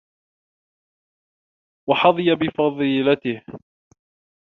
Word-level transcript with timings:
وَحَظِيَ 1.89 2.35
بِفَضِيلَتِهِ 2.35 3.41